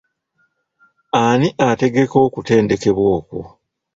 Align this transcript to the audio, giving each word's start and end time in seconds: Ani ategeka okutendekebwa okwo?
Ani 1.23 1.47
ategeka 1.69 2.15
okutendekebwa 2.27 3.05
okwo? 3.17 3.41